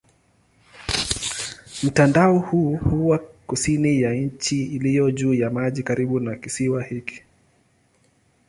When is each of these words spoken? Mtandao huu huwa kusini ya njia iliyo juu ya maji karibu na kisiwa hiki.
Mtandao 1.83 2.39
huu 2.39 2.75
huwa 2.77 3.17
kusini 3.47 4.01
ya 4.01 4.13
njia 4.13 4.65
iliyo 4.67 5.11
juu 5.11 5.33
ya 5.33 5.49
maji 5.49 5.83
karibu 5.83 6.19
na 6.19 6.35
kisiwa 6.35 6.83
hiki. 6.83 7.23